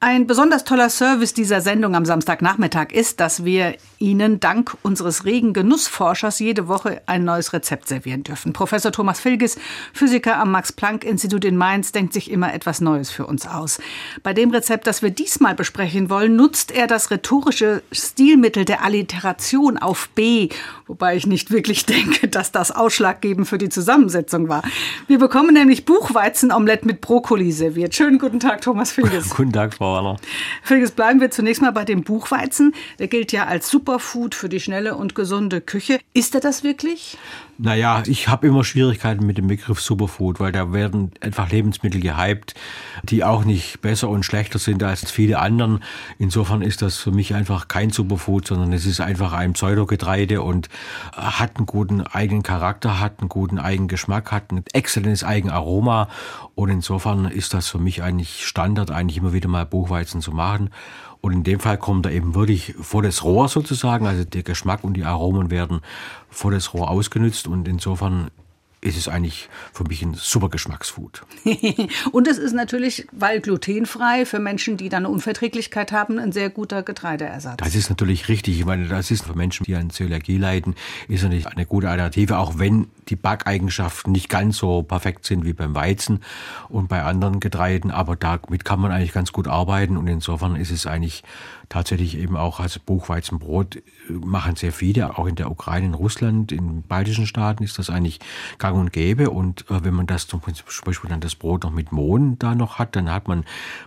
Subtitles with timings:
[0.00, 5.52] Ein besonders toller Service dieser Sendung am Samstagnachmittag ist, dass wir Ihnen dank unseres regen
[5.52, 8.52] Genussforschers jede Woche ein neues Rezept servieren dürfen.
[8.52, 9.58] Professor Thomas Filges,
[9.92, 13.80] Physiker am Max-Planck-Institut in Mainz, denkt sich immer etwas Neues für uns aus.
[14.22, 19.78] Bei dem Rezept, das wir diesmal besprechen wollen, nutzt er das rhetorische Stilmittel der Alliteration
[19.78, 20.48] auf B,
[20.86, 24.62] wobei ich nicht wirklich denke, dass das ausschlaggebend für die Zusammensetzung war.
[25.08, 27.96] Wir bekommen nämlich Buchweizenomelett mit Brokkoli serviert.
[27.96, 29.30] Schönen guten Tag, Thomas Filges.
[29.30, 30.16] guten Tag, Frau Warner.
[30.62, 32.74] Felix, bleiben wir zunächst mal bei dem Buchweizen.
[32.98, 35.98] Der gilt ja als Superfood für die schnelle und gesunde Küche.
[36.14, 37.18] Ist er das wirklich?
[37.60, 42.54] Naja, ich habe immer Schwierigkeiten mit dem Begriff Superfood, weil da werden einfach Lebensmittel gehypt,
[43.02, 45.82] die auch nicht besser und schlechter sind als viele anderen.
[46.20, 50.68] Insofern ist das für mich einfach kein Superfood, sondern es ist einfach ein Pseudogetreide und
[51.12, 56.08] hat einen guten eigenen Charakter, hat einen guten eigenen Geschmack, hat ein exzellentes Eigenaroma
[56.54, 60.70] und insofern ist das für mich eigentlich Standard, eigentlich immer wieder mal Buchweizen zu machen.
[61.20, 64.06] Und in dem Fall kommt er eben wirklich vor das Rohr sozusagen.
[64.06, 65.80] Also der Geschmack und die Aromen werden
[66.30, 68.30] vor das Rohr ausgenutzt und insofern
[68.80, 71.22] ist es eigentlich für mich ein super Geschmacksfood.
[72.12, 76.48] und es ist natürlich, weil glutenfrei, für Menschen, die dann eine Unverträglichkeit haben, ein sehr
[76.48, 77.56] guter Getreideersatz.
[77.56, 78.60] Das ist natürlich richtig.
[78.60, 80.76] Ich meine, das ist für Menschen, die an Zöliakie leiden,
[81.08, 85.52] ist natürlich eine gute Alternative, auch wenn die Backeigenschaften nicht ganz so perfekt sind wie
[85.52, 86.20] beim Weizen
[86.68, 87.90] und bei anderen Getreiden.
[87.90, 91.24] Aber damit kann man eigentlich ganz gut arbeiten und insofern ist es eigentlich
[91.68, 96.52] tatsächlich eben auch als Buchweizenbrot äh, machen sehr viele, auch in der Ukraine, in Russland,
[96.52, 98.20] in baltischen Staaten ist das eigentlich
[98.58, 99.30] gang und gäbe.
[99.30, 102.78] Und äh, wenn man das zum Beispiel dann das Brot noch mit Mohn da noch
[102.78, 103.44] hat, dann hat man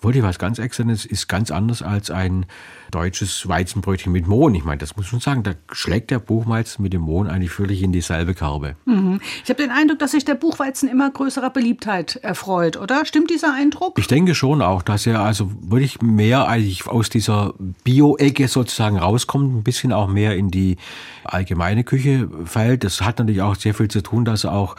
[0.00, 2.46] wirklich was ganz Exzellentes, ist ganz anders als ein
[2.90, 4.54] deutsches Weizenbrötchen mit Mohn.
[4.54, 7.82] Ich meine, das muss man sagen, da schlägt der Buchweizen mit dem Mohn eigentlich völlig
[7.82, 8.76] in dieselbe Kerbe.
[8.84, 9.03] Mhm.
[9.42, 13.04] Ich habe den Eindruck, dass sich der Buchweizen immer größerer Beliebtheit erfreut, oder?
[13.04, 13.98] Stimmt dieser Eindruck?
[13.98, 19.54] Ich denke schon auch, dass er also wirklich mehr eigentlich aus dieser Bio-Ecke sozusagen rauskommt,
[19.54, 20.76] ein bisschen auch mehr in die
[21.24, 22.84] allgemeine Küche fällt.
[22.84, 24.76] Das hat natürlich auch sehr viel zu tun, dass er auch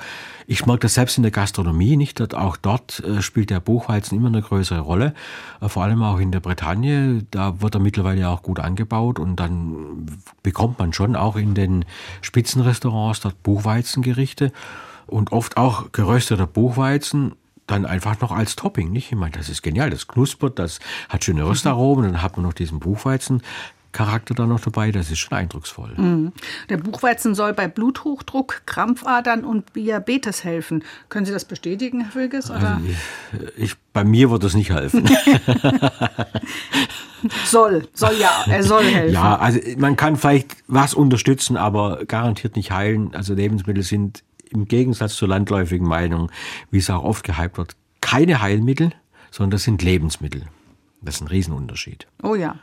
[0.48, 2.34] ich merke das selbst in der Gastronomie nicht.
[2.34, 5.14] Auch dort äh, spielt der Buchweizen immer eine größere Rolle.
[5.62, 7.26] Äh, vor allem auch in der Bretagne.
[7.32, 10.06] Da wird er mittlerweile auch gut angebaut und dann
[10.44, 11.86] bekommt man schon auch in den
[12.22, 14.52] Spitzenrestaurants dort Buchweizengerichte
[15.08, 17.34] und oft auch gerösteter Buchweizen
[17.68, 19.12] dann einfach noch als Topping, nicht?
[19.12, 20.80] Ich meine, das ist genial, das knuspert, das
[21.10, 23.42] hat schöne Röstaromen, dann hat man noch diesen Buchweizen
[23.96, 25.94] Charakter da noch dabei, das ist schon eindrucksvoll.
[25.96, 26.34] Mhm.
[26.68, 30.84] Der Buchweizen soll bei Bluthochdruck, Krampfadern und Diabetes helfen.
[31.08, 32.52] Können Sie das bestätigen, Herr Wilges?
[32.52, 32.68] Also
[33.56, 35.10] ich, ich, bei mir wird das nicht helfen.
[37.46, 39.14] soll, soll ja, er soll helfen.
[39.14, 43.16] Ja, also man kann vielleicht was unterstützen, aber garantiert nicht heilen.
[43.16, 46.30] Also Lebensmittel sind im Gegensatz zur landläufigen Meinung,
[46.70, 48.92] wie es auch oft gehypt wird, keine Heilmittel,
[49.32, 50.44] sondern das sind Lebensmittel.
[51.02, 52.08] Das ist ein Riesenunterschied.
[52.24, 52.58] Oh ja.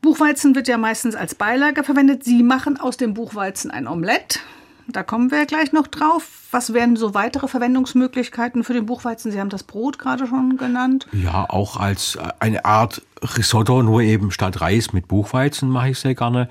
[0.00, 2.24] Buchweizen wird ja meistens als Beilage verwendet.
[2.24, 4.40] Sie machen aus dem Buchweizen ein Omelett.
[4.92, 6.28] Da kommen wir gleich noch drauf.
[6.50, 9.30] Was wären so weitere Verwendungsmöglichkeiten für den Buchweizen?
[9.30, 11.06] Sie haben das Brot gerade schon genannt.
[11.12, 16.14] Ja, auch als eine Art Risotto, nur eben statt Reis mit Buchweizen mache ich sehr
[16.14, 16.48] gerne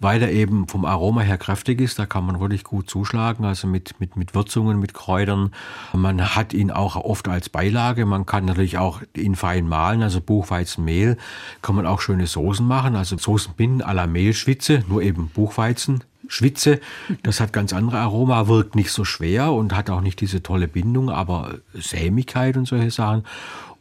[0.00, 1.98] weil er eben vom Aroma her kräftig ist.
[1.98, 5.52] Da kann man wirklich gut zuschlagen, also mit, mit, mit Würzungen, mit Kräutern.
[5.92, 8.06] Man hat ihn auch oft als Beilage.
[8.06, 11.18] Man kann natürlich auch ihn fein mahlen, also Buchweizenmehl.
[11.60, 16.02] Kann man auch schöne Soßen machen, also Soßenbinden à la Mehlschwitze, nur eben Buchweizen.
[16.30, 16.80] Schwitze,
[17.22, 20.68] das hat ganz andere Aroma, wirkt nicht so schwer und hat auch nicht diese tolle
[20.68, 23.24] Bindung, aber Sämigkeit und solche Sachen.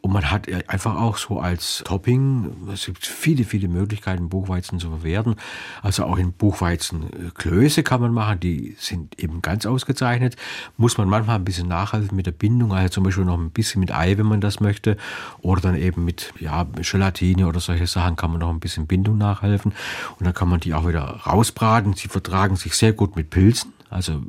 [0.01, 4.89] Und man hat einfach auch so als Topping, es gibt viele, viele Möglichkeiten, Buchweizen zu
[4.89, 5.35] verwerten.
[5.81, 10.37] Also auch in Buchweizenklöße kann man machen, die sind eben ganz ausgezeichnet.
[10.77, 13.81] Muss man manchmal ein bisschen nachhelfen mit der Bindung, also zum Beispiel noch ein bisschen
[13.81, 14.95] mit Ei, wenn man das möchte.
[15.41, 19.17] Oder dann eben mit ja, Gelatine oder solche Sachen kann man noch ein bisschen Bindung
[19.17, 19.73] nachhelfen.
[20.17, 21.93] Und dann kann man die auch wieder rausbraten.
[21.93, 23.73] Sie vertragen sich sehr gut mit Pilzen.
[23.89, 24.21] Also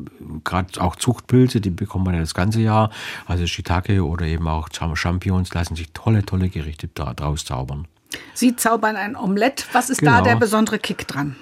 [0.45, 2.91] gerade auch Zuchtpilze, die bekommt man ja das ganze Jahr.
[3.27, 7.87] Also Shiitake oder eben auch Champignons lassen sich tolle, tolle Gerichte daraus zaubern.
[8.35, 9.67] Sie zaubern ein Omelett.
[9.73, 10.19] Was ist genau.
[10.19, 11.37] da der besondere Kick dran?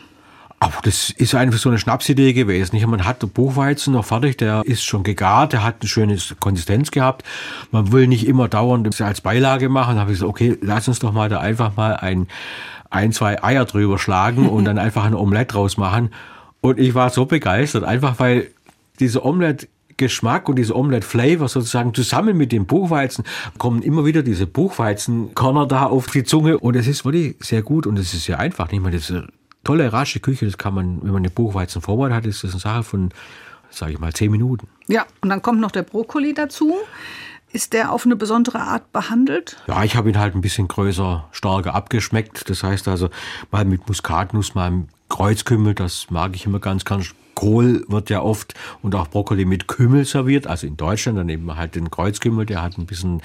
[0.61, 2.81] Aber das ist einfach so eine Schnapsidee gewesen.
[2.91, 6.91] Man hat den Buchweizen noch fertig, der ist schon gegart, der hat eine schöne Konsistenz
[6.91, 7.23] gehabt.
[7.71, 9.95] Man will nicht immer dauernd das als Beilage machen.
[9.95, 12.27] Da habe ich gesagt, okay, lass uns doch mal da einfach mal ein,
[12.91, 16.11] ein zwei Eier drüber schlagen und dann einfach ein Omelett draus machen.
[16.61, 18.51] Und ich war so begeistert, einfach weil
[18.99, 19.69] dieser Omelette
[19.99, 23.25] Geschmack und dieser Omelette-Flavor sozusagen zusammen mit dem Buchweizen
[23.59, 27.87] kommen immer wieder diese Buchweizenkörner da auf die Zunge und es ist wirklich sehr gut
[27.87, 28.73] und es ist sehr einfach.
[28.73, 29.27] Ich meine, das ist eine
[29.65, 32.61] tolle, rasche Küche, das kann man, wenn man den Buchweizen vorbereitet hat, ist das eine
[32.61, 33.11] Sache von,
[33.71, 34.69] sage ich mal, zehn Minuten.
[34.87, 36.77] Ja, und dann kommt noch der Brokkoli dazu.
[37.53, 39.57] Ist der auf eine besondere Art behandelt?
[39.67, 42.49] Ja, ich habe ihn halt ein bisschen größer, stärker abgeschmeckt.
[42.51, 43.09] Das heißt also
[43.51, 47.15] mal mit Muskatnuss, mal mit Kreuzkümmel, das mag ich immer ganz, ganz.
[47.39, 50.49] Kohl wird ja oft und auch Brokkoli mit Kümmel serviert.
[50.49, 53.23] Also in Deutschland dann wir halt den Kreuzkümmel, der hat ein bisschen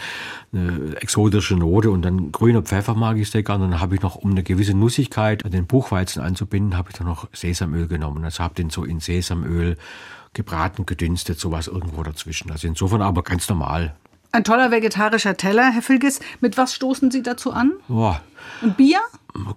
[0.52, 3.64] eine exotische Note und dann grüner Pfeffer mag ich sehr gerne.
[3.64, 6.98] Und dann habe ich noch, um eine gewisse Nussigkeit an den Buchweizen anzubinden, habe ich
[7.00, 8.24] dann noch Sesamöl genommen.
[8.24, 9.78] Also habe den so in Sesamöl
[10.34, 12.52] gebraten, gedünstet, sowas irgendwo dazwischen.
[12.52, 13.96] Also insofern aber ganz normal.
[14.36, 16.20] Ein toller vegetarischer Teller, Herr Filges.
[16.42, 17.74] Mit was stoßen Sie dazu an?
[17.88, 18.20] Boah.
[18.64, 18.98] Und Bier?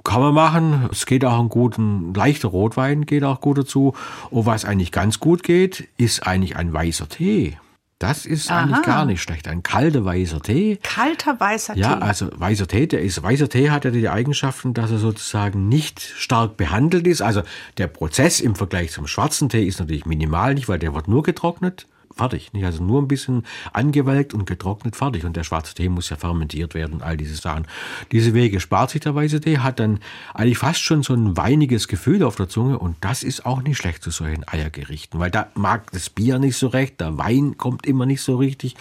[0.05, 0.90] Kann man machen.
[0.93, 3.94] Es geht auch ein guten, leichter Rotwein geht auch gut dazu.
[4.28, 7.56] Und was eigentlich ganz gut geht, ist eigentlich ein weißer Tee.
[7.99, 8.64] Das ist Aha.
[8.64, 9.49] eigentlich gar nicht schlecht.
[9.49, 10.78] Ein kalter weißer Tee.
[10.82, 12.02] Kalter weißer Ja, Tee.
[12.02, 16.00] also weißer Tee, der ist, weißer Tee hat ja die Eigenschaften, dass er sozusagen nicht
[16.02, 17.23] stark behandelt ist.
[17.23, 17.40] Also
[17.78, 21.23] der Prozess im Vergleich zum schwarzen Tee ist natürlich minimal nicht, weil der wird nur
[21.23, 21.87] getrocknet.
[22.14, 22.53] Fertig.
[22.53, 22.64] Nicht?
[22.64, 25.25] Also nur ein bisschen angewelkt und getrocknet, fertig.
[25.25, 27.67] Und der schwarze Tee muss ja fermentiert werden und all diese Sachen.
[28.12, 30.00] Diese Wege spart sich der weiße Tee, hat dann
[30.35, 33.76] eigentlich fast schon so ein weiniges Gefühl auf der Zunge und das ist auch nicht
[33.76, 37.87] schlecht zu solchen Eiergerichten, weil da mag das Bier nicht so recht, der Wein kommt
[37.87, 38.76] immer nicht so richtig.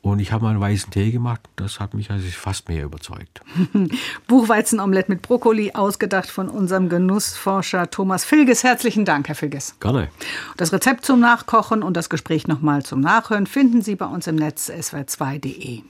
[0.00, 1.40] Und ich habe mal einen weißen Tee gemacht.
[1.56, 3.40] Das hat mich also fast mehr überzeugt.
[4.26, 8.64] Buchweizenomelett mit Brokkoli, ausgedacht von unserem Genussforscher Thomas Filges.
[8.64, 9.74] Herzlichen Dank, Herr Filges.
[9.80, 10.08] Gerne.
[10.56, 14.36] Das Rezept zum Nachkochen und das Gespräch nochmal zum Nachhören finden Sie bei uns im
[14.36, 15.82] Netz swr2.de.